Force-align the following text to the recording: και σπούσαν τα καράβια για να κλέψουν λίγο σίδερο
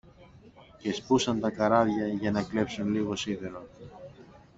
και 0.77 0.93
σπούσαν 0.93 1.39
τα 1.39 1.49
καράβια 1.49 2.07
για 2.07 2.31
να 2.31 2.43
κλέψουν 2.43 2.87
λίγο 2.91 3.15
σίδερο 3.15 3.67